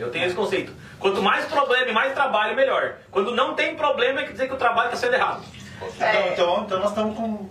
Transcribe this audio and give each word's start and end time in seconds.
trabalho. 0.00 0.06
Eu 0.06 0.10
tenho 0.10 0.26
esse 0.26 0.34
conceito. 0.34 0.72
Quanto 0.98 1.22
mais 1.22 1.44
problema 1.46 1.88
e 1.88 1.92
mais 1.92 2.12
trabalho, 2.12 2.54
melhor. 2.56 2.94
Quando 3.10 3.34
não 3.34 3.54
tem 3.54 3.74
problema, 3.76 4.22
quer 4.22 4.32
dizer 4.32 4.48
que 4.48 4.54
o 4.54 4.58
trabalho 4.58 4.86
está 4.88 4.98
sendo 4.98 5.14
errado. 5.14 5.42
Então, 5.96 6.32
então, 6.32 6.62
então 6.66 6.78
nós 6.80 6.90
estamos 6.90 7.16
com, 7.16 7.48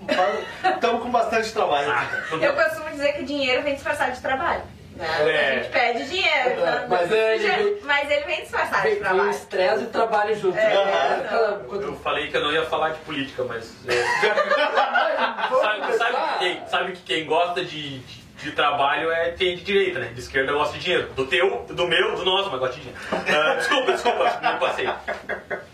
estamos 0.75 1.01
com 1.01 1.09
bastante 1.09 1.51
trabalho. 1.51 1.91
Ah, 1.91 2.05
Eu 2.39 2.53
costumo 2.53 2.89
dizer 2.91 3.13
que 3.13 3.23
dinheiro 3.23 3.63
vem 3.63 3.73
disfarçado 3.73 4.11
de 4.11 4.21
trabalho. 4.21 4.61
Né? 4.95 5.07
É. 5.07 5.49
A 5.49 5.55
gente 5.63 5.69
pede 5.71 6.09
dinheiro, 6.09 6.61
né? 6.61 6.85
Mas 6.89 7.09
ele- 7.11 7.81
mas 7.85 8.11
ele 8.11 8.25
vem 8.25 8.41
disfarçado 8.41 8.81
de 8.83 8.89
Vem, 8.89 8.93
vem 8.95 9.01
o 9.01 9.05
trabalho. 9.05 9.29
estresse 9.31 9.83
e 9.83 9.87
trabalho 9.87 10.35
junto. 10.39 10.57
É, 10.59 10.61
né? 10.61 11.21
é. 11.23 11.25
Aquela- 11.25 11.65
Eu 11.81 11.95
falei 11.95 12.27
que 12.27 12.35
eu 12.37 12.43
não 12.43 12.51
ia 12.51 12.65
falar 12.65 12.89
de 12.89 12.99
política, 12.99 13.43
mas. 13.45 13.73
é, 13.87 13.93
sabe, 15.61 15.93
sabe 15.97 16.17
que 16.39 16.69
sabe 16.69 16.91
que 16.93 17.01
quem 17.01 17.25
gosta 17.25 17.63
de, 17.63 17.99
de, 17.99 18.21
de 18.41 18.51
trabalho 18.51 19.11
é 19.11 19.31
quem 19.31 19.53
é 19.53 19.55
de 19.55 19.63
direita, 19.63 19.99
né? 19.99 20.07
De 20.07 20.19
esquerda 20.19 20.53
gosta 20.53 20.77
de 20.77 20.83
dinheiro. 20.83 21.09
Do 21.13 21.25
teu, 21.25 21.65
do 21.69 21.87
meu, 21.87 22.15
do 22.15 22.23
nosso, 22.23 22.49
mas 22.49 22.59
gosta 22.59 22.75
de 22.75 22.81
dinheiro. 22.81 23.01
Ah, 23.11 23.55
desculpa, 23.59 23.91
desculpa, 23.91 24.39
me 24.41 24.59
passei. 24.59 24.89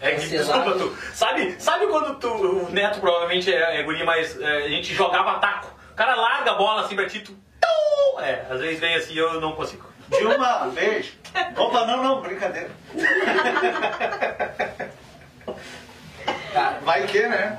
É 0.02 0.12
que, 0.16 0.28
desculpa, 0.28 0.72
tu. 0.72 0.98
Sabe, 1.14 1.56
sabe 1.60 1.88
quando 1.88 2.20
tu. 2.20 2.28
O 2.28 2.72
Neto 2.72 3.00
provavelmente 3.00 3.54
é, 3.54 3.80
é 3.80 3.84
guri, 3.84 4.04
mas 4.04 4.40
é, 4.40 4.66
a 4.66 4.70
gente 4.70 4.94
jogava 4.94 5.40
taco. 5.40 5.74
O 5.92 5.96
cara 5.96 6.16
larga 6.16 6.52
a 6.52 6.56
bola 6.56 6.82
assim 6.82 6.96
pra 6.96 7.08
ti, 7.08 7.20
tu. 7.20 7.36
É, 8.20 8.46
às 8.50 8.60
vezes 8.60 8.80
vem 8.80 8.96
assim 8.96 9.14
e 9.14 9.18
eu 9.18 9.40
não 9.40 9.54
consigo. 9.54 9.86
De 10.10 10.24
uma 10.24 10.68
vez. 10.70 11.18
Opa, 11.58 11.86
não, 11.86 12.04
não, 12.04 12.22
brincadeira. 12.22 12.70
Cara, 16.54 16.80
Vai 16.84 17.06
que, 17.08 17.22
né? 17.28 17.58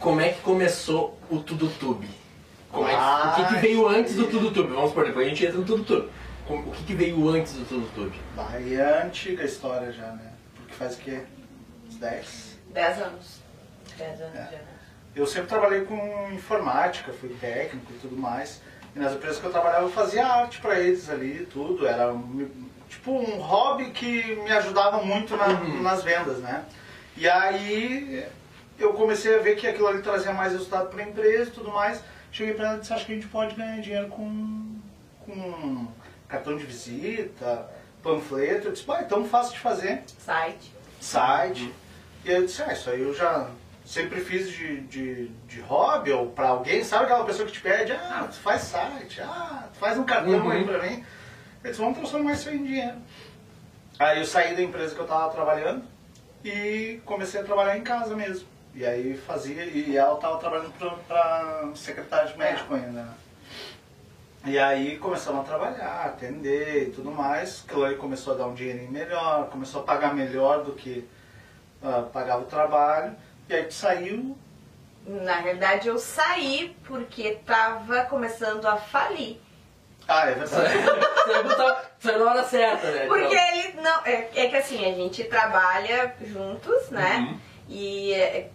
como 0.00 0.20
é 0.20 0.30
que 0.30 0.40
começou 0.40 1.18
o 1.30 1.38
Tudo 1.38 1.68
É 2.72 2.84
que- 2.84 2.94
Ah, 2.94 3.36
o 3.38 3.42
que, 3.48 3.54
que 3.54 3.60
veio 3.60 3.88
antes 3.88 4.14
do 4.14 4.26
Tudo 4.26 4.50
Tube? 4.50 4.72
Vamos 4.72 4.92
por 4.92 5.04
depois 5.04 5.26
a 5.26 5.28
gente 5.28 5.44
entra 5.44 5.58
no 5.58 5.64
Tudo 5.64 5.84
Tube. 5.84 6.10
Como- 6.46 6.68
O 6.70 6.72
que, 6.72 6.84
que 6.84 6.94
veio 6.94 7.28
antes 7.28 7.52
do 7.52 7.64
Tudo 7.64 7.86
Tube? 7.94 8.18
Vai, 8.34 8.74
é 8.74 9.02
antiga 9.04 9.42
a 9.42 9.46
história 9.46 9.92
já, 9.92 10.06
né? 10.12 10.32
Porque 10.56 10.74
faz 10.74 10.94
o 10.96 10.98
quê? 10.98 11.20
Uns 11.88 11.96
10? 11.96 12.58
Dez 12.70 12.98
anos. 13.02 13.40
Dez 13.98 14.20
anos 14.20 14.34
É. 14.34 14.48
já. 14.52 14.58
Eu 15.14 15.26
sempre 15.26 15.48
trabalhei 15.48 15.82
com 15.84 16.30
informática, 16.32 17.12
fui 17.12 17.28
técnico 17.40 17.92
e 17.92 17.98
tudo 17.98 18.16
mais. 18.16 18.62
E 18.96 18.98
nas 18.98 19.12
empresas 19.12 19.38
que 19.38 19.44
eu 19.46 19.50
trabalhava 19.52 19.84
eu 19.84 19.90
fazia 19.90 20.26
arte 20.26 20.58
pra 20.60 20.78
eles 20.80 21.08
ali, 21.10 21.46
tudo. 21.52 21.86
Era 21.86 22.12
um- 22.12 22.48
tipo 22.88 23.12
um 23.12 23.38
hobby 23.38 23.90
que 23.90 24.34
me 24.36 24.50
ajudava 24.52 25.02
muito 25.02 25.36
na- 25.36 25.48
nas 25.82 26.02
vendas, 26.02 26.38
né? 26.38 26.64
E 27.16 27.28
aí 27.28 28.24
eu 28.78 28.94
comecei 28.94 29.34
a 29.34 29.38
ver 29.38 29.56
que 29.56 29.66
aquilo 29.66 29.86
ali 29.88 30.00
trazia 30.02 30.32
mais 30.32 30.52
resultado 30.52 30.88
pra 30.88 31.02
empresa 31.02 31.50
e 31.50 31.52
tudo 31.52 31.70
mais. 31.70 32.02
Cheguei 32.32 32.54
pra 32.54 32.68
ela 32.68 32.76
e 32.78 32.80
disse, 32.80 32.92
acho 32.94 33.04
que 33.06 33.12
a 33.12 33.14
gente 33.14 33.26
pode 33.28 33.54
ganhar 33.54 33.80
dinheiro 33.80 34.08
com, 34.08 34.76
com 35.26 35.86
cartão 36.28 36.56
de 36.56 36.64
visita, 36.64 37.68
panfleto. 38.02 38.68
Eu 38.68 38.72
disse, 38.72 38.84
pá, 38.84 39.02
então 39.02 39.24
fácil 39.26 39.52
de 39.52 39.58
fazer 39.60 40.02
Site. 40.18 40.72
site. 41.00 41.72
E 42.24 42.30
aí 42.30 42.36
eu 42.36 42.46
disse, 42.46 42.62
ah, 42.62 42.72
isso 42.72 42.88
aí 42.88 43.02
eu 43.02 43.14
já 43.14 43.48
sempre 43.84 44.20
fiz 44.20 44.48
de, 44.48 44.80
de, 44.82 45.28
de 45.46 45.60
hobby 45.60 46.12
ou 46.12 46.30
pra 46.30 46.48
alguém, 46.48 46.82
sabe 46.84 47.04
aquela 47.04 47.24
pessoa 47.24 47.44
que 47.46 47.52
te 47.52 47.60
pede, 47.60 47.92
ah, 47.92 48.26
tu 48.30 48.36
faz 48.38 48.62
site, 48.62 49.20
ah, 49.20 49.68
tu 49.72 49.78
faz 49.78 49.98
um 49.98 50.04
cartão 50.04 50.32
Uhum. 50.38 50.50
aí 50.50 50.64
pra 50.64 50.82
mim. 50.82 51.04
Eu 51.62 51.70
disse, 51.70 51.82
vamos 51.82 51.98
transformar 51.98 52.32
isso 52.32 52.48
aí 52.48 52.56
em 52.56 52.64
dinheiro. 52.64 52.96
Aí 53.98 54.18
eu 54.18 54.24
saí 54.24 54.56
da 54.56 54.62
empresa 54.62 54.94
que 54.94 55.00
eu 55.00 55.06
tava 55.06 55.30
trabalhando 55.32 55.84
e 56.44 57.00
comecei 57.04 57.40
a 57.40 57.44
trabalhar 57.44 57.76
em 57.76 57.82
casa 57.82 58.16
mesmo. 58.16 58.48
E 58.74 58.86
aí 58.86 59.16
fazia, 59.16 59.64
e 59.64 59.96
ela 59.96 60.16
tava 60.16 60.38
trabalhando 60.38 60.72
pra, 60.78 60.90
pra 60.90 61.68
secretária 61.74 62.28
de 62.28 62.38
médico 62.38 62.74
ainda, 62.74 63.02
né? 63.02 63.14
E 64.44 64.58
aí 64.58 64.98
começamos 64.98 65.42
a 65.42 65.44
trabalhar, 65.44 66.06
atender 66.06 66.88
e 66.88 66.90
tudo 66.90 67.10
mais. 67.12 67.64
Aí 67.86 67.94
começou 67.96 68.34
a 68.34 68.36
dar 68.38 68.46
um 68.46 68.54
dinheirinho 68.54 68.90
melhor, 68.90 69.48
começou 69.50 69.82
a 69.82 69.84
pagar 69.84 70.14
melhor 70.14 70.64
do 70.64 70.72
que 70.72 71.06
ah, 71.82 72.08
pagava 72.12 72.42
o 72.42 72.46
trabalho. 72.46 73.14
E 73.48 73.54
aí 73.54 73.70
saiu. 73.70 74.36
Na 75.06 75.40
verdade, 75.42 75.88
eu 75.88 75.98
saí 75.98 76.76
porque 76.84 77.38
tava 77.46 78.02
começando 78.06 78.66
a 78.66 78.76
falir. 78.76 79.40
Ah, 80.08 80.28
é 80.30 80.34
verdade. 80.34 80.74
Tá- 81.56 81.84
saiu 82.00 82.24
na 82.24 82.30
hora 82.32 82.42
certa, 82.44 82.90
né? 82.90 83.06
Porque 83.06 83.24
Então, 83.32 83.54
ele 83.54 83.80
não. 83.80 84.00
É, 84.04 84.28
é 84.34 84.48
que 84.48 84.56
assim, 84.56 84.84
a 84.84 84.92
gente 84.92 85.22
trabalha 85.24 86.16
juntos, 86.20 86.90
né? 86.90 87.38
E 87.68 88.12
é, 88.12 88.50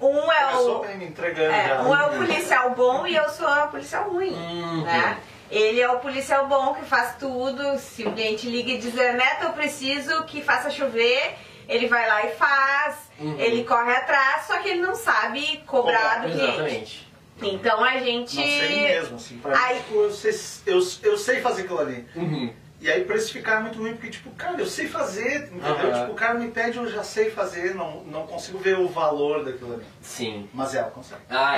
um 0.00 0.32
é 0.32 0.56
o. 0.56 0.84
entregando 1.02 1.52
É, 1.52 1.80
um 1.82 1.94
é 1.96 2.06
o 2.06 2.10
policial 2.18 2.70
bom 2.74 3.06
e 3.06 3.14
eu 3.16 3.28
sou 3.30 3.46
a 3.46 3.66
policial 3.68 4.10
ruim, 4.10 4.32
Uhum. 4.32 4.84
né? 4.84 5.18
Ele 5.50 5.80
é 5.80 5.90
o 5.90 5.98
policial 5.98 6.46
bom 6.46 6.74
que 6.74 6.84
faz 6.84 7.16
tudo. 7.16 7.78
Se 7.78 8.04
o 8.04 8.12
cliente 8.12 8.48
liga 8.48 8.70
e 8.72 8.78
diz, 8.78 8.92
Neto, 8.94 9.44
eu 9.44 9.52
preciso 9.52 10.22
que 10.24 10.42
faça 10.42 10.70
chover, 10.70 11.34
ele 11.66 11.88
vai 11.88 12.06
lá 12.06 12.24
e 12.26 12.30
faz. 12.34 12.96
Uhum. 13.18 13.36
Ele 13.38 13.64
corre 13.64 13.92
atrás, 13.92 14.46
só 14.46 14.58
que 14.58 14.68
ele 14.68 14.80
não 14.82 14.94
sabe 14.94 15.62
cobrar 15.66 16.16
do 16.20 16.30
cliente. 16.30 16.42
Exatamente. 16.44 17.08
Então 17.40 17.82
a 17.84 17.96
gente. 17.98 18.36
Não 18.36 18.42
sei 18.44 18.80
mesmo, 18.80 19.16
assim. 19.16 19.38
Pra 19.38 19.58
Aí- 19.58 19.74
mim, 19.76 19.80
tipo, 19.82 19.94
eu, 20.02 20.10
sei, 20.12 20.32
eu, 20.66 20.80
eu 21.02 21.16
sei 21.18 21.40
fazer 21.40 21.62
aquilo 21.62 21.78
ali. 21.80 22.06
Uhum. 22.14 22.52
E 22.80 22.88
aí 22.88 23.04
precificar 23.04 23.56
é 23.58 23.60
muito 23.60 23.76
ruim, 23.78 23.94
porque, 23.94 24.08
tipo, 24.08 24.30
cara, 24.30 24.56
eu 24.56 24.64
sei 24.66 24.86
fazer, 24.86 25.46
entendeu? 25.52 25.66
Aham. 25.68 26.00
Tipo, 26.00 26.12
o 26.12 26.14
cara 26.14 26.34
me 26.34 26.48
pede, 26.48 26.78
eu 26.78 26.88
já 26.88 27.02
sei 27.02 27.28
fazer, 27.28 27.74
não, 27.74 28.04
não 28.04 28.24
consigo 28.24 28.58
ver 28.58 28.78
o 28.78 28.86
valor 28.86 29.44
daquilo 29.44 29.74
ali. 29.74 29.82
Sim. 30.00 30.48
Mas 30.54 30.76
ela 30.76 30.88
consegue. 30.90 31.22
Ah, 31.28 31.56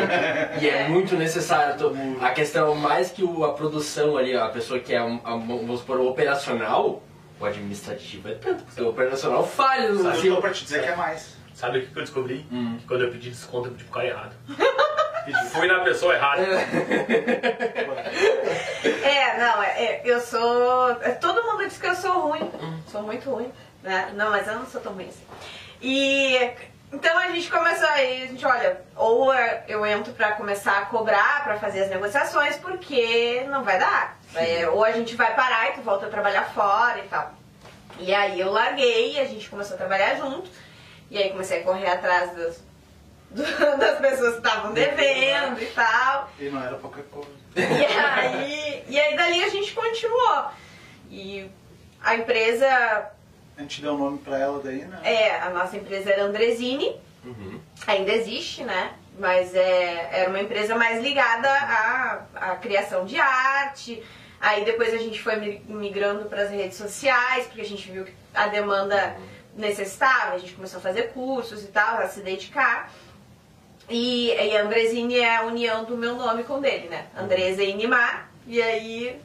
e, 0.59 0.65
e 0.65 0.69
é 0.71 0.89
muito 0.89 1.15
necessário. 1.17 1.77
tô- 1.77 1.93
a 2.25 2.31
questão, 2.31 2.75
mais 2.75 3.11
que 3.11 3.23
o- 3.23 3.45
a 3.45 3.53
produção 3.53 4.17
ali, 4.17 4.35
ó, 4.35 4.45
a 4.45 4.49
pessoa 4.49 4.81
que 4.81 4.95
é, 4.95 5.03
um, 5.03 5.21
a- 5.23 5.37
vamos 5.37 5.81
supor, 5.81 5.99
o 6.01 6.09
operacional, 6.09 7.03
o 7.39 7.45
administrativo 7.45 8.29
é 8.29 8.35
tanto, 8.35 8.65
porque 8.65 8.81
o 8.81 8.89
operacional 8.89 9.47
falha 9.47 9.91
no 9.91 10.03
Mas 10.05 10.25
eu 10.25 10.35
tô 10.37 10.41
pra 10.41 10.51
te 10.53 10.65
dizer 10.65 10.81
que 10.83 10.89
é 10.89 10.97
mais. 10.97 11.37
Sabe 11.53 11.81
o 11.81 11.87
que 11.87 11.95
eu 11.99 12.03
descobri? 12.03 12.47
Hum. 12.51 12.79
Que 12.81 12.87
quando 12.87 13.05
eu 13.05 13.11
pedi 13.11 13.29
desconto, 13.29 13.69
eu 13.69 13.73
pedi 13.73 13.85
pro 13.85 13.93
cara 13.93 14.07
errado. 14.07 14.35
Fui 15.53 15.67
na 15.67 15.81
pessoa 15.81 16.15
errada. 16.15 16.41
É, 16.43 16.55
é, 16.55 16.55
é, 16.57 17.70
eu 20.05 20.21
sou. 20.21 20.91
é, 21.03 21.11
Todo 21.13 21.43
mundo 21.45 21.65
diz 21.69 21.79
que 21.79 21.87
eu 21.87 21.95
sou 21.95 22.29
ruim. 22.29 22.51
Hum. 22.61 22.81
Sou 22.91 23.03
muito 23.03 23.31
ruim. 23.31 23.53
Né? 23.83 24.13
Não, 24.15 24.31
mas 24.31 24.47
eu 24.47 24.57
não 24.57 24.67
sou 24.67 24.81
tão 24.81 24.93
ruim 24.93 25.09
assim. 25.09 25.25
E 25.81 26.51
então 26.93 27.17
a 27.17 27.29
gente 27.29 27.49
começou 27.51 27.89
aí, 27.89 28.25
a 28.25 28.27
gente, 28.27 28.45
olha, 28.45 28.81
ou 28.97 29.33
é, 29.33 29.65
eu 29.69 29.87
entro 29.87 30.13
pra 30.13 30.33
começar 30.33 30.79
a 30.79 30.87
cobrar, 30.87 31.45
pra 31.45 31.57
fazer 31.59 31.85
as 31.85 31.91
negociações, 31.91 32.57
porque 32.57 33.47
não 33.49 33.63
vai 33.63 33.79
dar. 33.79 34.19
É, 34.35 34.69
ou 34.69 34.85
a 34.85 34.91
gente 34.91 35.15
vai 35.15 35.35
parar 35.35 35.71
e 35.71 35.73
tu 35.75 35.83
volta 35.83 36.07
a 36.07 36.11
trabalhar 36.11 36.45
fora 36.53 36.99
e 36.99 37.09
tal. 37.09 37.33
E 37.99 38.13
aí 38.13 38.41
eu 38.41 38.51
larguei, 38.51 39.21
a 39.21 39.25
gente 39.25 39.49
começou 39.49 39.75
a 39.75 39.79
trabalhar 39.79 40.17
junto. 40.17 40.51
E 41.11 41.19
aí 41.19 41.31
comecei 41.31 41.61
a 41.61 41.65
correr 41.65 41.89
atrás 41.89 42.35
das, 42.37 42.63
das 43.35 43.99
pessoas 44.01 44.33
que 44.41 44.47
estavam 44.47 44.73
devendo 44.73 45.61
e 45.63 45.67
tal. 45.67 46.31
E 46.39 46.49
não 46.49 46.63
era 46.63 46.77
pouca 46.77 47.03
coisa. 47.05 47.31
E 47.57 47.61
aí, 47.63 48.85
e 48.89 49.01
aí 49.01 49.17
dali 49.17 49.45
a 49.45 49.49
gente 49.49 49.73
continuou. 49.73 50.47
E 51.11 51.49
a 52.03 52.15
empresa, 52.17 52.67
A 53.57 53.61
gente 53.63 53.83
deu 53.83 53.95
o 53.95 53.99
nome 53.99 54.19
pra 54.19 54.39
ela 54.39 54.61
daí, 54.63 54.85
né? 54.85 55.01
é, 55.05 55.37
a 55.41 55.51
nossa 55.51 55.77
empresa 55.77 56.11
era 56.11 56.25
Andresini, 56.25 56.97
Uhum. 57.25 57.61
ainda 57.87 58.13
existe, 58.13 58.65
né? 58.65 58.95
Mas 59.19 59.55
é, 59.55 60.09
era 60.13 60.31
uma 60.31 60.41
empresa 60.41 60.75
mais 60.75 61.03
ligada 61.03 61.51
à, 61.51 62.23
à 62.35 62.57
criação 62.57 63.05
de 63.05 63.19
arte. 63.21 64.03
Aí 64.41 64.65
depois 64.65 64.95
a 64.95 64.97
gente 64.97 65.21
foi 65.21 65.37
mi- 65.37 65.63
migrando 65.69 66.25
para 66.25 66.45
as 66.45 66.51
redes 66.51 66.79
sociais, 66.79 67.45
porque 67.47 67.61
a 67.61 67.67
gente 67.67 67.91
viu 67.91 68.05
que 68.07 68.15
a 68.33 68.47
demanda 68.47 69.17
necessitava, 69.55 70.35
a 70.35 70.39
gente 70.39 70.55
começou 70.55 70.79
a 70.79 70.83
fazer 70.83 71.13
cursos 71.13 71.63
e 71.63 71.67
tal, 71.67 71.99
a 71.99 72.09
se 72.09 72.21
dedicar. 72.21 72.91
E, 73.91 74.33
e 74.33 74.57
a 74.57 74.63
Andresini 74.63 75.19
é 75.19 75.37
a 75.37 75.43
união 75.43 75.85
do 75.85 75.97
meu 75.97 76.15
nome 76.15 76.45
com 76.45 76.55
o 76.55 76.61
dele, 76.61 76.89
né? 76.89 77.07
Andresa 77.17 77.63
e 77.63 77.71
Inimar. 77.71 78.29
E 78.47 78.63
aí 78.63 79.21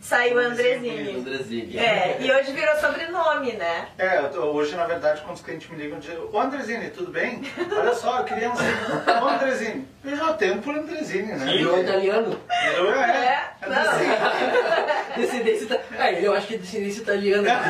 saiu 0.00 0.38
Andresini. 0.38 1.16
Andrezinho. 1.16 1.78
É, 1.78 2.16
e 2.20 2.32
hoje 2.32 2.52
virou 2.52 2.74
sobrenome, 2.76 3.52
né? 3.52 3.88
É, 3.98 4.18
eu 4.18 4.30
tô- 4.30 4.42
hoje 4.52 4.74
na 4.76 4.86
verdade 4.86 5.20
quando 5.22 5.36
os 5.36 5.42
clientes 5.42 5.68
me 5.68 5.76
ligam 5.76 5.98
dizem, 5.98 6.16
ô 6.32 6.40
Andrezini, 6.40 6.88
tudo 6.90 7.10
bem? 7.12 7.42
Olha 7.76 7.94
só, 7.94 8.18
eu 8.20 8.24
queria 8.24 8.48
um 8.50 8.54
Ô 8.54 9.28
Andrezini, 9.28 9.86
eu 10.04 10.16
já 10.16 10.32
tenho 10.34 10.62
por 10.62 10.74
Andrezini, 10.74 11.32
né? 11.34 11.52
Virou 11.52 11.80
italiano. 11.80 12.40
Virou, 12.70 12.94
É, 12.94 13.50
não. 13.66 15.16
Descendência 15.20 15.64
ita- 15.64 15.80
Ah, 15.98 16.12
eu 16.12 16.32
acho 16.34 16.46
que 16.46 16.54
é 16.54 16.58
descendência 16.58 17.02
italiana. 17.02 17.48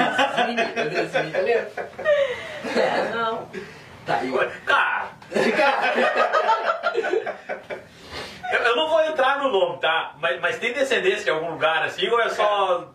Italiano. 1.28 1.66
É, 2.76 3.14
não. 3.14 3.48
Tá, 4.06 4.22
e 4.22 4.30
o- 4.30 4.50
Cara, 4.66 4.99
eu, 8.52 8.58
eu 8.58 8.76
não 8.76 8.88
vou 8.88 9.00
entrar 9.04 9.38
no 9.42 9.50
nome, 9.50 9.78
tá? 9.78 10.16
Mas, 10.20 10.40
mas 10.40 10.58
tem 10.58 10.72
descendência 10.72 11.24
de 11.24 11.30
algum 11.30 11.50
lugar 11.52 11.84
assim 11.84 12.08
ou 12.08 12.20
é 12.20 12.28
só. 12.28 12.92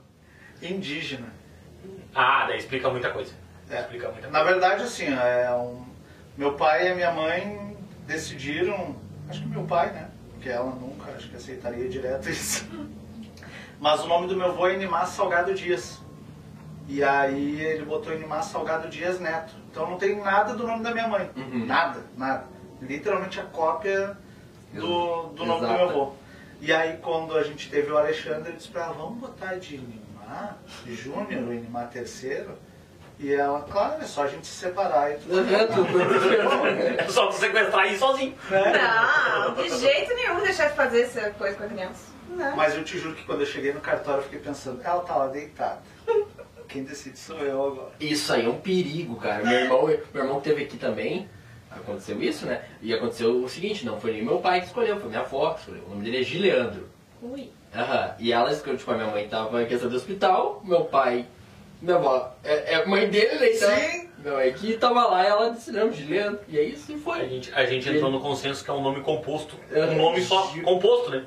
Indígena. 0.62 1.28
Ah, 2.14 2.46
daí 2.48 2.58
explica 2.58 2.90
muita 2.90 3.10
coisa. 3.12 3.34
É. 3.70 3.80
Explica 3.82 4.10
muita 4.10 4.30
Na 4.30 4.40
coisa. 4.40 4.54
verdade, 4.54 4.84
assim, 4.84 5.08
é 5.08 5.52
um... 5.52 5.86
meu 6.38 6.54
pai 6.54 6.88
e 6.88 6.92
a 6.92 6.96
minha 6.96 7.12
mãe 7.12 7.76
decidiram, 8.06 8.96
acho 9.30 9.42
que 9.42 9.48
meu 9.48 9.64
pai, 9.64 9.92
né? 9.92 10.10
Porque 10.32 10.50
ela 10.50 10.72
nunca, 10.72 11.12
acho 11.12 11.30
que 11.30 11.36
aceitaria 11.36 11.90
direto 11.90 12.30
isso. 12.30 12.70
Mas 13.80 14.02
o 14.04 14.08
nome 14.08 14.28
do 14.28 14.36
meu 14.36 14.48
avô 14.48 14.68
é 14.68 14.76
Inimar 14.76 15.08
Salgado 15.08 15.54
Dias. 15.54 16.00
E 16.88 17.04
aí 17.04 17.62
ele 17.62 17.86
botou 17.86 18.14
Inimar 18.14 18.44
Salgado 18.44 18.88
Dias 18.90 19.20
Neto. 19.20 19.54
Então 19.72 19.90
não 19.90 19.98
tem 19.98 20.22
nada 20.22 20.54
do 20.54 20.68
nome 20.68 20.84
da 20.84 20.92
minha 20.92 21.08
mãe. 21.08 21.30
Uhum. 21.36 21.66
Nada, 21.66 22.02
nada. 22.18 22.46
Literalmente 22.82 23.40
a 23.40 23.44
cópia 23.44 24.18
do, 24.74 25.30
do 25.30 25.46
nome 25.46 25.62
do 25.62 25.66
Exato. 25.66 25.74
meu 25.74 25.90
avô. 25.90 26.14
E 26.62 26.72
aí 26.72 26.98
quando 27.02 27.36
a 27.36 27.44
gente 27.44 27.70
teve 27.70 27.92
o 27.92 27.98
Alexandre, 27.98 28.52
eu 28.52 28.56
disse 28.56 28.70
pra 28.70 28.84
ela, 28.84 28.94
vamos 28.94 29.20
botar 29.20 29.56
de 29.56 29.76
Inimar 29.76 30.58
Júnior, 30.86 31.44
o 31.48 31.54
Inimar 31.54 31.90
terceiro? 31.90 32.58
E 33.18 33.34
ela, 33.34 33.62
claro, 33.62 34.02
é 34.02 34.06
só 34.06 34.24
a 34.24 34.28
gente 34.28 34.46
se 34.46 34.54
separar 34.54 35.12
e 35.12 35.16
tudo. 35.16 35.36
Só 37.10 37.28
tu 37.28 37.36
sequestrar 37.36 37.86
aí 37.86 37.98
sozinho. 37.98 38.36
Né? 38.50 38.74
Não, 38.78 39.54
de 39.54 39.70
jeito 39.70 40.14
nenhum 40.16 40.42
deixar 40.42 40.68
de 40.68 40.76
fazer 40.76 41.04
essa 41.04 41.30
coisa 41.32 41.56
com 41.56 41.64
a 41.64 41.68
criança. 41.68 42.08
Não. 42.30 42.56
Mas 42.58 42.76
eu 42.76 42.84
te 42.84 42.98
juro 43.00 43.16
que 43.16 43.24
quando 43.24 43.40
eu 43.42 43.46
cheguei 43.46 43.72
no 43.72 43.80
cartório 43.80 44.20
eu 44.20 44.24
fiquei 44.24 44.40
pensando, 44.40 44.82
ela 44.84 45.02
tá 45.02 45.16
lá 45.16 45.28
deitada. 45.28 45.80
Quem 46.76 46.84
decide 46.84 47.18
sou 47.18 47.38
eu 47.38 47.68
agora. 47.68 47.92
Isso 48.02 48.34
aí 48.34 48.46
é 48.46 48.50
um 48.50 48.60
perigo, 48.60 49.16
cara. 49.16 49.46
Meu 49.46 49.60
irmão, 49.60 49.86
meu 49.88 50.24
irmão 50.24 50.42
que 50.42 50.50
teve 50.50 50.64
aqui 50.64 50.76
também, 50.76 51.26
aconteceu 51.72 52.22
isso, 52.22 52.46
né? 52.46 52.62
E 52.82 52.94
aconteceu 52.94 53.42
o 53.42 53.48
seguinte, 53.48 53.86
não 53.86 53.98
foi 53.98 54.12
nem 54.12 54.26
meu 54.26 54.40
pai 54.40 54.60
que 54.60 54.68
escolheu, 54.68 55.00
foi 55.00 55.08
minha 55.08 55.22
avó 55.22 55.52
que 55.54 55.62
escolheu. 55.62 55.84
O 55.86 55.92
nome 55.92 56.04
dele 56.04 56.20
é 56.20 56.24
Gileandro. 56.24 56.90
Ui. 57.22 57.50
Aham. 57.74 58.16
E 58.20 58.34
ela 58.34 58.52
escolheu, 58.52 58.78
tipo, 58.78 58.92
a 58.92 58.96
minha 58.96 59.08
mãe 59.08 59.26
tava 59.26 59.64
em 59.64 59.68
questão 59.68 59.90
do 59.90 59.96
hospital, 59.96 60.62
meu 60.66 60.84
pai, 60.84 61.26
minha 61.82 61.96
avó, 61.96 62.36
é, 62.44 62.74
é 62.74 62.86
mãe 62.86 63.10
dele, 63.10 63.40
né? 63.40 63.54
Então, 63.54 63.70
Sim. 63.74 64.10
Minha 64.18 64.34
mãe 64.34 64.52
que 64.52 64.74
tava 64.74 65.06
lá 65.06 65.24
e 65.24 65.28
ela 65.28 65.50
disse, 65.52 65.72
não, 65.72 65.90
Gileandro. 65.94 66.42
E 66.50 66.60
aí 66.60 66.76
sim 66.76 66.96
A 66.96 66.98
foi. 66.98 67.30
gente, 67.30 67.54
a 67.54 67.66
gente 67.66 67.88
entrou 67.88 68.12
no 68.12 68.20
consenso 68.20 68.66
que 68.66 68.70
é 68.70 68.74
um 68.74 68.82
nome 68.82 69.00
composto. 69.00 69.56
Um 69.72 69.96
nome 69.96 70.22
só 70.22 70.52
composto, 70.62 71.10
né? 71.12 71.24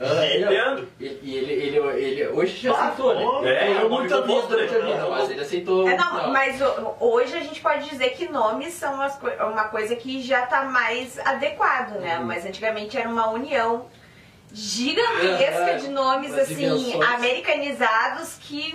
Aham, 0.00 0.24
ele- 0.24 0.38
Gileandro. 0.44 0.88
E, 1.00 1.04
e 1.22 1.36
ele, 1.36 1.52
ele, 1.52 1.76
ele, 1.78 2.28
hoje 2.28 2.56
já 2.56 2.72
Ah, 2.72 2.84
aceitou, 2.84 3.14
né? 3.16 3.22
bom. 3.24 3.44
É, 3.44 3.48
Ele 3.48 3.78
é 3.78 3.82
nome 3.82 3.88
muito 3.96 4.14
amigo 4.14 4.42
durante 4.42 4.74
a 4.74 4.78
vida, 4.78 5.06
mas 5.10 5.30
ele 5.30 5.40
aceitou. 5.40 5.88
É, 5.88 5.96
não, 5.96 6.32
mas 6.32 6.60
o- 6.62 6.96
hoje 7.00 7.36
a 7.36 7.40
gente 7.40 7.60
pode 7.60 7.88
dizer 7.88 8.10
que 8.10 8.28
nomes 8.28 8.74
são 8.74 8.94
uma 8.94 9.64
coisa 9.64 9.96
que 9.96 10.22
já 10.22 10.42
tá 10.46 10.64
mais 10.64 11.18
adequado, 11.18 11.98
né? 12.00 12.18
Uhum. 12.18 12.26
Mas 12.26 12.46
antigamente 12.46 12.96
era 12.96 13.08
uma 13.08 13.28
união 13.30 13.86
gigantesca 14.52 15.72
Uhum. 15.72 15.78
de 15.78 15.88
nomes 15.88 16.32
As 16.34 16.40
assim, 16.50 16.64
invenções. 16.64 17.04
americanizados 17.08 18.36
que 18.40 18.74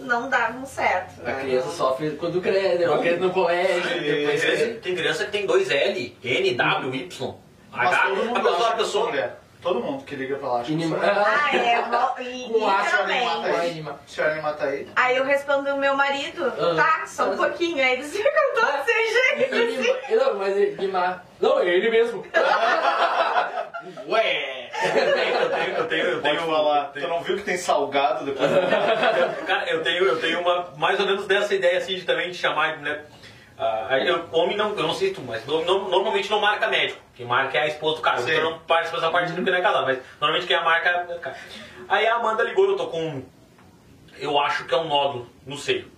não 0.00 0.28
davam 0.28 0.64
certo. 0.64 1.20
A 1.20 1.24
né? 1.32 1.40
criança 1.42 1.70
sofre 1.70 2.10
quando 2.12 2.40
cresce, 2.40 2.78
né? 2.78 2.98
Criança 2.98 3.20
no 3.20 3.30
colégio, 3.32 3.82
Tem 3.82 4.00
criança, 4.02 4.46
cresce. 4.46 4.66
tem 4.82 4.94
criança 4.96 5.24
que 5.24 5.30
tem 5.32 5.46
dois 5.46 5.70
L, 5.70 6.16
N, 6.24 6.54
W, 6.54 6.94
Y. 6.94 7.34
Mas 7.70 7.88
H, 7.92 8.02
a 8.02 8.40
pessoa, 8.40 8.68
a 8.68 8.70
eu 8.72 8.76
pessoa. 8.78 9.38
Todo 9.60 9.80
mundo 9.80 10.04
que 10.04 10.14
liga 10.14 10.36
pra 10.36 10.48
lá 10.48 10.60
acha 10.60 10.66
que 10.66 10.74
eu 10.74 10.78
sou 10.78 10.86
Inima- 10.88 10.98
mulher. 10.98 11.14
Ah, 11.26 11.56
é, 11.56 11.82
mo- 11.86 12.14
e- 12.30 12.52
Com 12.60 12.68
a 12.70 12.84
senhora 12.84 13.06
me 13.08 13.24
mata. 13.24 13.40
Vai 13.52 13.60
aí. 13.66 13.84
A 13.88 13.96
senhora 14.08 14.34
me 14.36 14.40
mata 14.42 14.64
aí. 14.66 14.88
Aí 14.94 15.16
eu 15.16 15.24
respondo 15.24 15.74
o 15.74 15.76
meu 15.78 15.96
marido, 15.96 16.44
Ah. 16.56 16.74
tá, 16.76 17.06
só 17.06 17.30
um 17.30 17.36
pouquinho. 17.36 17.82
Aí 17.84 17.94
eles 17.94 18.12
ficam 18.16 18.54
todos 18.54 18.84
sem 18.84 19.12
jeito 19.12 19.54
assim. 19.54 19.98
Ele- 20.08 20.16
Não, 20.24 20.34
mas 20.38 20.56
ele, 20.56 20.76
Guimar- 20.76 21.24
Não, 21.40 21.58
é 21.60 21.66
ele 21.66 21.90
mesmo. 21.90 22.24
Ué! 24.08 24.70
Eu 24.84 24.92
tenho, 25.12 25.34
eu 25.34 25.50
tenho, 25.50 25.76
eu 25.76 25.88
tenho, 25.88 26.04
eu 26.06 26.20
Pode 26.22 26.36
tenho, 26.38 26.50
falar. 26.50 26.78
eu 26.86 26.92
tenho- 26.92 27.06
Tu 27.06 27.10
não 27.10 27.22
viu 27.22 27.36
que 27.36 27.42
tem 27.42 27.56
salgado 27.56 28.24
depois? 28.26 28.48
Cara, 29.46 29.68
eu 29.70 29.82
tenho, 29.82 30.04
eu 30.04 30.20
tenho 30.20 30.40
uma 30.40 30.72
mais 30.76 31.00
ou 31.00 31.06
menos 31.06 31.26
dessa 31.26 31.54
ideia 31.54 31.78
assim 31.78 31.96
de 31.96 32.02
também 32.04 32.30
de 32.30 32.36
chamar, 32.38 32.76
né? 32.78 33.02
Ah, 33.58 33.98
eu, 33.98 34.28
homem 34.32 34.56
não, 34.56 34.70
eu 34.76 34.82
não 34.84 34.94
sei 34.94 35.12
tu, 35.12 35.20
mas 35.20 35.44
no- 35.44 35.64
no- 35.64 35.88
normalmente 35.88 36.30
não 36.30 36.40
marca 36.40 36.68
médico. 36.68 37.00
Quem 37.16 37.26
marca 37.26 37.58
é 37.58 37.62
a 37.62 37.66
esposa 37.66 37.96
do 37.96 38.02
cara. 38.02 38.18
Sim. 38.20 38.30
Então 38.30 38.50
não 38.52 38.58
participa 38.60 38.98
dessa 39.00 39.10
parte 39.12 39.32
porque 39.32 39.50
não 39.50 39.58
é 39.58 39.60
casado, 39.62 39.84
mas 39.86 39.98
normalmente 40.20 40.46
quem 40.46 40.56
a 40.56 40.62
marca 40.62 40.88
é 40.88 41.16
o 41.16 41.18
cara. 41.18 41.36
Aí 41.88 42.06
a 42.06 42.14
Amanda 42.16 42.44
ligou, 42.44 42.66
eu 42.68 42.76
tô 42.76 42.86
com. 42.86 43.24
Eu 44.18 44.38
acho 44.38 44.64
que 44.64 44.72
é 44.74 44.78
um 44.78 44.86
nódulo 44.88 45.28
no 45.44 45.56
seio. 45.56 45.90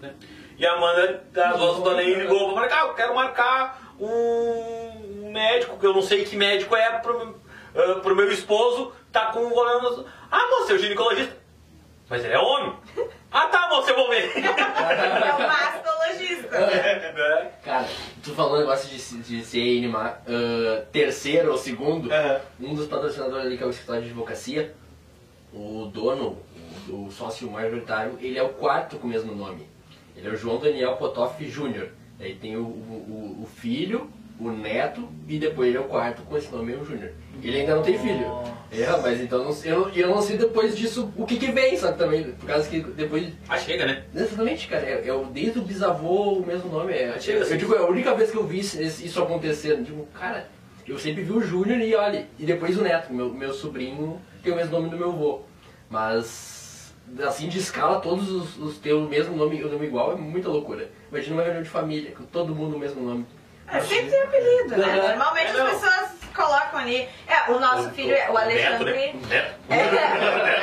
né? 0.00 0.12
E 0.58 0.66
a 0.66 0.72
Amanda, 0.72 1.22
das 1.32 1.56
vozes 1.58 1.82
do 1.82 1.90
além, 1.90 2.14
ligou 2.14 2.46
pra 2.52 2.62
marcar, 2.62 2.86
eu 2.86 2.94
quero 2.94 3.14
marcar 3.14 3.80
um 4.00 5.30
médico, 5.32 5.78
que 5.78 5.86
eu 5.86 5.92
não 5.92 6.02
sei 6.02 6.24
que 6.24 6.34
médico 6.36 6.74
é, 6.74 6.98
pro, 6.98 7.38
ah, 7.76 8.00
pro 8.02 8.16
meu 8.16 8.30
esposo, 8.32 8.92
tá 9.12 9.26
com 9.26 9.40
um 9.40 9.50
rolando. 9.50 10.06
Ah, 10.30 10.46
moça, 10.50 10.72
é 10.72 10.74
o 10.74 10.78
ginecologista. 10.78 11.36
Mas 12.08 12.24
ele 12.24 12.34
é 12.34 12.38
homem. 12.38 12.72
Ah 13.30 13.46
tá, 13.48 13.68
moça, 13.68 13.90
eu 13.90 13.96
vou 13.96 14.08
ver. 14.08 14.32
É 14.36 14.40
o 14.40 15.48
mastologista. 15.48 15.95
Né? 16.50 17.50
Cara, 17.64 17.86
tu 18.22 18.32
falando 18.34 18.60
negócio 18.60 18.88
de, 18.88 19.22
de 19.22 19.44
ser 19.44 19.60
Inima 19.64 20.18
ah, 20.26 20.82
terceiro 20.92 21.50
ou 21.52 21.58
segundo, 21.58 22.12
Aham. 22.12 22.40
um 22.60 22.74
dos 22.74 22.86
patrocinadores 22.86 23.46
ali 23.46 23.56
que 23.56 23.62
é 23.64 23.66
o 23.66 23.70
escritório 23.70 24.02
de 24.02 24.08
advocacia, 24.08 24.74
o 25.52 25.90
dono, 25.92 26.38
o, 26.88 27.06
o 27.06 27.10
sócio 27.10 27.50
majoritário, 27.50 28.18
ele 28.20 28.38
é 28.38 28.42
o 28.42 28.50
quarto 28.50 28.96
com 28.98 29.06
o 29.06 29.10
mesmo 29.10 29.34
nome. 29.34 29.66
Ele 30.16 30.28
é 30.28 30.30
o 30.30 30.36
João 30.36 30.58
Daniel 30.58 30.96
Potoff 30.96 31.44
Júnior. 31.48 31.88
Aí 32.18 32.34
tem 32.34 32.56
o, 32.56 32.62
o- 32.62 33.38
o 33.42 33.46
filho, 33.46 34.10
o 34.38 34.50
neto 34.50 35.08
e 35.26 35.38
depois 35.38 35.68
ele 35.68 35.78
é 35.78 35.80
o 35.80 35.84
quarto 35.84 36.22
com 36.22 36.36
esse 36.36 36.50
nome, 36.52 36.72
é 36.72 36.76
o 36.76 36.84
Júnior. 36.84 37.10
Ele 37.42 37.60
ainda 37.60 37.74
não 37.76 37.82
tem 37.82 37.98
filho. 37.98 38.26
É, 38.70 38.86
mas 39.00 39.20
então 39.20 39.44
não 39.44 39.56
eu, 39.64 39.88
eu 39.90 40.08
não 40.08 40.20
sei 40.20 40.36
depois 40.36 40.76
disso 40.76 41.10
o 41.16 41.24
que 41.24 41.36
que 41.38 41.52
vem, 41.52 41.76
sabe 41.76 41.96
também? 41.98 42.24
Por 42.32 42.46
causa 42.46 42.68
que 42.68 42.80
depois 42.80 43.32
Ah, 43.48 43.56
chega, 43.56 43.86
né? 43.86 44.04
Exatamente, 44.14 44.66
cara. 44.68 44.84
É, 44.84 45.06
é 45.08 45.12
o- 45.12 45.24
desde 45.26 45.58
o 45.58 45.62
bisavô 45.62 46.32
o 46.34 46.46
mesmo 46.46 46.70
nome. 46.70 46.92
É, 46.92 47.18
Chega 47.18 47.38
eu, 47.38 47.42
assim. 47.42 47.56
digo, 47.56 47.74
é 47.74 47.78
a 47.78 47.86
única 47.86 48.14
vez 48.14 48.30
que 48.30 48.36
eu 48.36 48.44
vi 48.46 48.58
isso, 48.60 48.82
isso 48.82 49.22
acontecer. 49.22 49.72
Eu 49.72 49.82
Digo, 49.82 50.06
cara, 50.12 50.48
eu 50.86 50.98
sempre 50.98 51.22
vi 51.22 51.32
o 51.32 51.40
Júnior 51.40 51.80
e 51.80 51.94
olha, 51.94 52.26
e 52.38 52.44
depois 52.44 52.76
o 52.76 52.82
Neto, 52.82 53.12
meu, 53.12 53.32
meu 53.32 53.52
sobrinho 53.52 54.20
tem 54.42 54.52
o 54.52 54.56
mesmo 54.56 54.72
nome 54.72 54.90
do 54.90 54.96
meu 54.96 55.10
avô. 55.10 55.40
Mas, 55.88 56.92
assim, 57.26 57.48
de 57.48 57.58
escala, 57.58 58.00
todos 58.00 58.30
os, 58.30 58.58
os 58.58 58.84
o 58.84 59.00
mesmo 59.08 59.36
nome, 59.36 59.62
o 59.62 59.70
nome 59.70 59.86
igual 59.86 60.12
é 60.12 60.16
muita 60.16 60.48
loucura. 60.48 60.88
Imagina 61.10 61.36
uma 61.36 61.42
reunião 61.42 61.62
de 61.62 61.68
família, 61.70 62.10
com 62.12 62.24
todo 62.24 62.54
mundo 62.54 62.76
o 62.76 62.78
mesmo 62.78 63.02
nome. 63.02 63.24
É, 63.72 63.80
sempre 63.80 64.10
tem 64.10 64.22
apelido, 64.22 64.76
né? 64.76 64.94
Normalmente 65.08 65.46
É, 65.46 65.50
as 65.50 65.56
não. 65.56 65.66
pessoas 65.66 66.08
colocam 66.34 66.78
ali. 66.80 67.08
É, 67.26 67.50
o 67.50 67.58
nosso 67.58 67.90
filho, 67.90 68.14
é- 68.14 68.30
o 68.30 68.36
Alexandre. 68.36 69.12
Neto, 69.14 69.26
né? 69.28 69.56
Neto. 69.68 69.90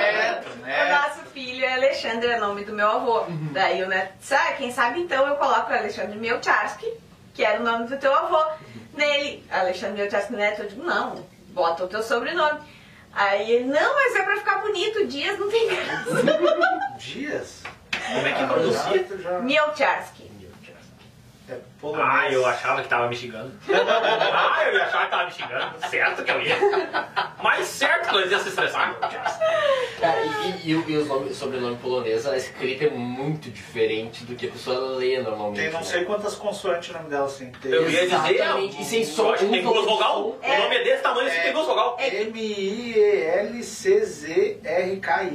Neto, 0.06 0.50
O 0.54 0.56
né? 0.58 1.00
nosso 1.02 1.20
filho 1.34 1.66
é 1.66 1.74
Alexandre, 1.74 2.30
é 2.30 2.38
nome 2.40 2.64
do 2.64 2.74
meu 2.74 2.88
avô. 2.90 3.26
Daí 3.52 3.84
o 3.84 3.88
neto 3.88 4.14
ah, 4.32 4.54
quem 4.58 4.72
sabe 4.72 5.02
então 5.02 5.28
eu 5.28 5.36
coloco 5.36 5.74
Alexandre 5.74 6.18
Mielcharski, 6.18 6.86
que 7.34 7.44
era 7.44 7.60
o 7.60 7.64
nome 7.64 7.88
do 7.88 7.98
teu 7.98 8.14
avô, 8.14 8.46
nele. 8.94 9.44
Alexandre 9.52 9.96
Mielcharski 10.02 10.34
Neto, 10.34 10.62
eu 10.64 10.70
digo, 10.70 10.84
não, 10.84 11.26
bota 11.50 11.84
o 11.84 11.88
teu 11.88 12.02
sobrenome. 12.04 12.60
Aí 13.16 13.52
ele, 13.52 13.66
não, 13.66 13.94
mas 13.96 14.16
é 14.16 14.24
pra 14.24 14.38
ficar 14.38 14.56
bonito, 14.62 15.06
Dias 15.08 15.38
não 15.38 15.50
tem 15.50 15.68
graça. 15.68 16.98
Dias? 16.98 17.62
Como 18.08 18.28
é 18.28 18.32
que 18.34 18.46
pronuncia? 18.46 19.00
É 19.40 19.42
polonês. 21.84 22.08
Ah, 22.10 22.32
eu 22.32 22.46
achava 22.46 22.82
que 22.82 22.88
tava 22.88 23.10
me 23.10 23.16
xingando. 23.16 23.52
Ah, 23.68 24.64
eu 24.66 24.74
ia 24.74 24.86
achar 24.86 25.04
que 25.04 25.12
tava 25.12 25.26
me 25.26 25.32
xingando. 25.32 25.76
Certo 25.90 26.24
que 26.24 26.32
eu 26.32 26.42
ia. 26.42 26.56
Mais 27.44 27.68
certo 27.68 28.08
que 28.10 28.16
eu 28.16 28.26
ia 28.30 28.40
se 28.40 28.48
estressar. 28.48 28.96
Cara, 30.00 30.26
e, 30.46 30.72
e, 30.72 30.72
e 30.72 30.98
os 30.98 31.08
nomes, 31.08 31.36
sobrenome 31.36 31.76
polonês, 31.78 32.26
a 32.26 32.38
escrita 32.38 32.86
é 32.86 32.90
muito 32.90 33.50
diferente 33.50 34.24
do 34.24 34.34
que 34.34 34.48
a 34.48 34.52
pessoa 34.52 34.98
lê 34.98 35.22
normalmente. 35.22 35.62
Tem 35.62 35.72
não 35.72 35.80
né? 35.80 35.86
sei 35.86 36.06
quantas 36.06 36.36
consoantes 36.36 36.90
o 36.90 36.94
nome 36.94 37.10
dela 37.10 37.26
assim. 37.26 37.52
Tem 37.62 37.72
Eu 37.72 37.90
ia 37.90 38.08
dizer, 38.08 38.36
Exatamente. 38.36 38.82
E 38.82 38.86
sem 38.86 39.04
som, 39.04 39.34
que 39.34 39.46
tem 39.46 39.62
duas 39.62 39.86
vogal. 39.86 40.38
É. 40.42 40.58
O 40.58 40.64
nome 40.64 40.78
é 40.78 40.84
desse 40.86 41.04
tamanho, 41.04 41.28
assim, 41.28 41.42
tem 41.42 41.52
duas 41.52 41.66
vogal. 41.66 41.98
M-I-E-L-C-Z-R-K-I. 42.00 43.00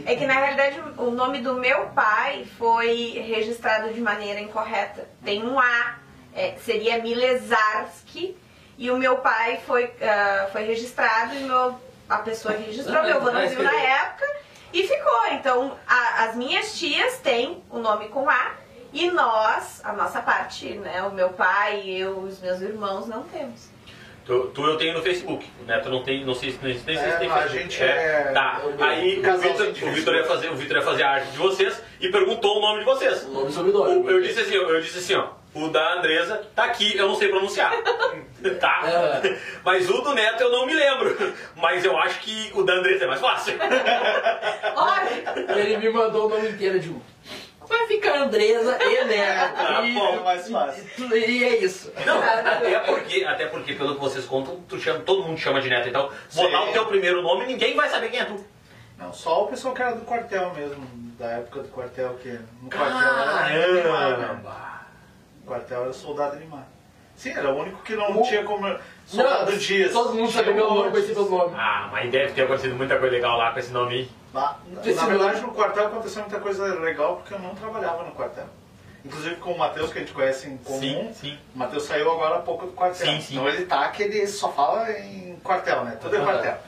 É 0.07 0.17
que 0.17 0.27
na 0.27 0.35
realidade 0.35 0.81
o 0.97 1.11
nome 1.11 1.41
do 1.41 1.55
meu 1.55 1.89
pai 1.89 2.47
foi 2.59 3.23
registrado 3.27 3.93
de 3.93 4.01
maneira 4.01 4.41
incorreta. 4.41 5.07
Tem 5.25 5.45
um 5.45 5.59
A, 5.59 5.98
é, 6.39 6.55
seria 6.59 6.99
Milezarski, 7.03 8.37
e 8.77 8.91
o 8.91 8.97
meu 8.97 9.17
pai 9.17 9.61
foi, 9.67 9.91
ah, 10.01 10.49
foi 10.53 10.63
registrado 10.65 11.35
e 11.35 11.41
meu, 11.41 11.75
a 12.09 12.19
pessoa 12.19 12.55
que 12.55 12.63
registrou, 12.65 13.03
meu 13.03 13.17
avô 13.17 13.31
não 13.31 13.49
viu 13.49 13.63
na 13.63 13.75
época, 13.75 14.25
e 14.73 14.83
ficou. 14.87 15.27
Então 15.33 15.77
a- 15.87 16.25
as 16.25 16.37
minhas 16.37 16.79
tias 16.79 17.19
têm 17.19 17.63
o 17.71 17.79
nome 17.79 18.09
com 18.09 18.29
A. 18.29 18.53
E 18.93 19.11
nós, 19.11 19.83
a 19.85 19.93
nossa 19.93 20.21
parte, 20.23 20.67
né? 20.75 21.03
O 21.03 21.11
meu 21.13 21.29
pai, 21.31 21.87
eu, 21.87 22.21
os 22.21 22.41
meus 22.41 22.61
irmãos 22.63 23.07
não 23.07 23.23
temos. 23.25 23.69
Tu, 24.25 24.47
tu 24.55 24.65
eu 24.67 24.79
tenho 24.79 24.95
no 24.95 25.03
Facebook. 25.03 25.47
O 25.61 25.65
Neto 25.67 25.91
não 25.91 26.03
tem, 26.03 26.25
não 26.25 26.35
sei, 26.35 26.53
se- 26.53 26.59
nem 26.63 26.79
sei 26.79 26.97
se 26.97 27.03
É, 27.05 27.17
tem 27.17 27.31
a 27.31 27.35
Facebook. 27.35 27.63
gente 27.63 27.83
é- 27.83 28.31
Tá. 28.33 28.61
é 28.63 28.67
o 28.67 28.85
Aí 28.85 29.19
o 29.19 29.23
Vitor, 29.39 29.57
científico. 29.57 29.89
o 29.89 29.93
Vitor 29.93 30.15
ia 30.15 30.25
fazer, 30.25 30.49
o 30.51 30.55
Vitor 30.57 30.77
ia 30.79 30.83
fazer 30.83 31.03
a 31.03 31.11
arte 31.11 31.31
de 31.33 31.37
vocês 31.39 31.83
e 32.01 32.11
perguntou 32.11 32.57
o 32.59 32.61
nome 32.61 32.79
de 32.81 32.85
vocês. 32.87 33.25
O 33.25 33.29
nome 33.31 33.51
e 33.51 33.53
sobrenome. 33.53 33.97
O- 34.07 34.11
Eu 34.11 34.23
disse 34.23 34.41
assim, 34.41 34.57
ó, 34.57 34.63
eu 34.71 34.81
disse 34.81 34.99
assim, 34.99 35.15
ó. 35.17 35.29
O 35.59 35.69
da 35.71 35.95
Andresa 35.95 36.41
tá 36.55 36.65
aqui, 36.65 36.97
eu 36.97 37.09
não 37.09 37.17
sei 37.17 37.29
pronunciar. 37.29 37.73
tá? 38.61 38.83
É. 39.25 39.39
Mas 39.65 39.91
o 39.91 40.01
do 40.01 40.15
Neto 40.15 40.41
eu 40.43 40.53
não 40.53 40.67
me 40.67 40.75
lembro. 40.75 41.35
Mas 41.57 41.85
eu 41.85 41.99
acho 41.99 42.21
que 42.21 42.51
o 42.55 42.63
da 42.63 42.75
Andresa 42.75 43.05
é 43.05 43.07
mais 43.09 43.21
fácil. 43.21 43.59
Olha! 44.77 45.59
Ele 45.61 45.77
me 45.79 45.91
mandou 45.91 46.27
o 46.27 46.29
nome 46.29 46.49
inteiro 46.51 46.79
de 46.79 46.91
um. 46.91 47.01
Vai 47.67 47.87
ficar 47.87 48.19
Andresa 48.21 48.79
e 48.83 49.05
Neto. 49.05 49.55
Ah, 49.57 49.83
e, 49.85 49.93
bom, 49.93 50.15
é 50.15 50.21
mais 50.21 50.49
fácil. 50.49 50.85
E, 51.13 51.15
e 51.15 51.45
é 51.45 51.57
isso. 51.59 51.93
Não, 52.07 52.19
até 52.23 52.79
porque, 52.79 53.25
até 53.25 53.47
porque, 53.47 53.75
pelo 53.75 53.95
que 53.95 54.01
vocês 54.01 54.25
contam, 54.25 54.61
tu 54.69 54.79
chama, 54.79 55.01
todo 55.01 55.25
mundo 55.25 55.39
chama 55.39 55.61
de 55.61 55.69
Neto. 55.69 55.89
Então, 55.89 56.09
botar 56.35 56.63
Sim. 56.63 56.69
o 56.71 56.73
teu 56.73 56.87
primeiro 56.87 57.21
nome, 57.21 57.47
ninguém 57.47 57.75
vai 57.75 57.89
saber 57.91 58.11
quem 58.11 58.21
é 58.21 58.25
tu. 58.25 58.43
Não, 58.97 59.13
só 59.13 59.45
o 59.45 59.49
pessoal 59.49 59.75
que 59.75 59.83
era 59.83 59.95
do 59.95 60.05
quartel 60.05 60.53
mesmo, 60.55 60.85
da 61.19 61.27
época 61.33 61.61
do 61.63 61.69
quartel, 61.69 62.19
que 62.23 62.31
no 62.63 62.71
quartel 62.71 62.97
Ah, 62.97 63.49
era? 63.51 63.83
Caramba! 63.83 64.68
Quartel 65.49 65.83
era 65.85 65.93
soldado 65.93 66.37
animado. 66.37 66.67
Sim, 67.17 67.31
era 67.31 67.51
o 67.53 67.59
único 67.59 67.83
que 67.83 67.97
não 67.97 68.21
O- 68.21 68.23
tinha 68.23 68.45
como. 68.45 68.79
Soldado 69.07 69.57
Dias. 69.57 69.93
Todo 69.93 70.15
mundo 70.15 70.29
Tinha 70.31 70.45
sabe 70.45 70.55
meu 70.55 70.69
nome, 70.69 70.83
monte. 70.85 70.91
conheci 70.93 71.15
pelo 71.15 71.31
nome. 71.31 71.55
Ah, 71.59 71.89
mas 71.91 72.11
deve 72.11 72.33
ter 72.35 72.43
acontecido 72.43 72.77
muita 72.77 72.97
coisa 72.99 73.13
legal 73.17 73.37
lá 73.37 73.53
com 73.53 73.59
esse 73.59 73.73
nome 73.73 73.95
aí. 73.95 74.11
Na 74.33 74.57
Esse 74.85 74.95
na 74.95 75.07
verdade, 75.07 75.41
no 75.41 75.53
quartel 75.53 75.87
aconteceu 75.87 76.23
muita 76.23 76.39
coisa 76.39 76.65
legal 76.79 77.17
porque 77.17 77.35
eu 77.35 77.39
não 77.41 77.55
trabalhava 77.55 78.05
no 78.05 78.13
quartel. 78.13 78.45
Inclusive 79.05 79.37
com 79.37 79.53
o 79.53 79.59
Matheus, 79.59 79.91
que 79.91 79.99
a 79.99 80.01
gente 80.03 80.13
conhece 80.13 80.49
em 80.49 80.57
comum. 80.59 80.81
Sim, 80.81 81.11
sim. 81.15 81.39
O 81.55 81.59
Matheus 81.59 81.85
saiu 81.85 82.11
agora 82.13 82.37
há 82.37 82.41
pouco 82.41 82.67
do 82.67 82.73
quartel. 82.73 83.07
Sim, 83.07 83.21
sim. 83.21 83.35
Então 83.35 83.49
ele 83.49 83.65
tá 83.65 83.89
que 83.89 84.03
ele 84.03 84.27
só 84.27 84.53
fala 84.53 84.91
em 84.93 85.37
quartel, 85.43 85.85
né? 85.85 85.97
Tudo 86.01 86.15
é 86.17 86.21
quartel. 86.21 86.59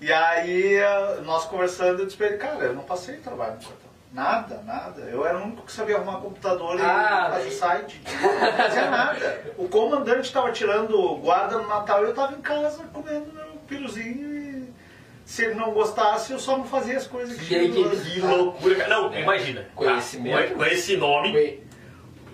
E 0.00 0.12
aí, 0.12 0.74
eh, 0.76 1.18
nós 1.22 1.44
conversando, 1.46 2.00
eu 2.00 2.06
disse 2.06 2.16
pra 2.16 2.28
ele, 2.28 2.36
cara, 2.38 2.64
eu 2.66 2.72
não 2.74 2.82
passei 2.82 3.16
trabalho 3.16 3.52
no 3.54 3.58
quartel. 3.58 3.81
Nada, 4.12 4.60
nada. 4.66 5.00
Eu 5.02 5.24
era 5.26 5.38
o 5.38 5.42
único 5.44 5.62
que 5.62 5.72
sabia 5.72 5.96
arrumar 5.96 6.18
computador 6.18 6.78
e 6.78 6.82
Ah, 6.82 7.28
fazer 7.32 7.50
site. 7.50 8.00
Não 8.20 8.52
fazia 8.52 8.90
nada. 8.90 9.40
O 9.56 9.68
comandante 9.68 10.26
estava 10.26 10.52
tirando 10.52 11.16
guarda 11.16 11.56
no 11.58 11.66
Natal 11.66 12.02
e 12.04 12.08
eu 12.08 12.14
tava 12.14 12.34
em 12.34 12.42
casa 12.42 12.84
comendo 12.92 13.32
meu 13.32 13.46
piruzinho 13.66 14.34
e 14.68 14.72
se 15.24 15.44
ele 15.46 15.54
não 15.54 15.70
gostasse, 15.70 16.32
eu 16.32 16.38
só 16.38 16.58
não 16.58 16.64
fazia 16.64 16.98
as 16.98 17.06
coisas 17.06 17.38
que 17.38 17.46
tinha. 17.46 17.60
que- 17.60 18.10
Que 18.12 18.20
loucura, 18.20 18.74
cara. 18.74 18.88
Não, 18.90 19.14
É. 19.14 19.22
imagina. 19.22 19.66
Conhecimento. 19.74 20.48
Tá? 20.50 20.54
Com 20.56 20.64
esse 20.66 20.96
nome 20.98 21.32
Foi- 21.32 21.62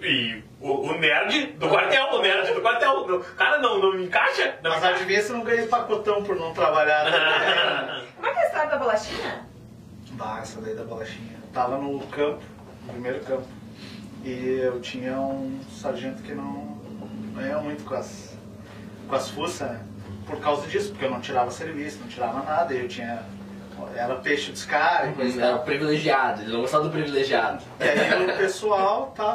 e 0.02 0.42
o, 0.60 0.88
o 0.88 0.98
nerd 0.98 1.46
do 1.58 1.68
quartel, 1.68 2.06
o 2.14 2.20
nerd 2.22 2.54
do 2.54 2.60
quartel. 2.60 3.06
Não- 3.06 3.20
Cara, 3.36 3.58
não, 3.58 3.78
não 3.78 4.00
encaixa? 4.00 4.56
Não 4.64 4.70
Mas 4.70 4.78
encaixa. 4.80 4.96
adivinha 4.96 5.22
se 5.22 5.30
eu 5.30 5.36
não 5.36 5.44
ganhei 5.44 5.66
pacotão 5.68 6.24
por 6.24 6.34
não 6.34 6.52
trabalhar. 6.52 7.04
Como 8.16 8.26
é 8.26 8.32
que 8.32 8.38
é 8.38 8.42
a 8.42 8.46
história 8.46 8.68
da 8.70 8.76
bolachinha? 8.78 9.46
Bah, 10.12 10.40
essa 10.42 10.60
daí 10.60 10.74
da 10.74 10.84
bolachinha. 10.84 11.36
Eu 11.42 11.52
tava 11.52 11.78
no 11.78 12.00
campo, 12.06 12.42
no 12.86 12.92
primeiro 12.92 13.20
campo. 13.20 13.46
E 14.24 14.60
eu 14.62 14.80
tinha 14.80 15.18
um 15.18 15.60
sargento 15.70 16.22
que 16.22 16.34
não, 16.34 16.76
não 17.34 17.46
ia 17.46 17.58
muito 17.58 17.84
com 17.84 17.94
as, 17.94 18.36
com 19.08 19.14
as 19.14 19.28
fuças, 19.30 19.70
né? 19.70 19.80
Por 20.26 20.40
causa 20.40 20.66
disso, 20.66 20.90
porque 20.90 21.04
eu 21.04 21.10
não 21.10 21.20
tirava 21.20 21.50
serviço, 21.50 22.00
não 22.00 22.08
tirava 22.08 22.42
nada. 22.42 22.74
E 22.74 22.80
eu 22.80 22.88
tinha. 22.88 23.22
Era 23.94 24.16
peixe 24.16 24.50
dos 24.50 24.64
caras, 24.64 25.14
Era 25.38 25.58
privilegiado, 25.58 26.42
ele 26.42 26.52
não 26.52 26.60
gostava 26.60 26.84
do 26.84 26.90
privilegiado. 26.90 27.62
E 27.78 27.84
aí 27.84 28.24
o 28.24 28.36
pessoal 28.36 29.12
tá 29.14 29.24